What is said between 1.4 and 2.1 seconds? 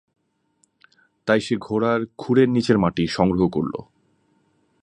সে ঘোড়ার